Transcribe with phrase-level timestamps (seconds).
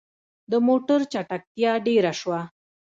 [0.51, 2.39] د موټر چټکتيا ډيره شوه.